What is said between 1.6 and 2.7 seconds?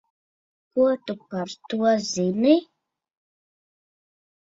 to zini?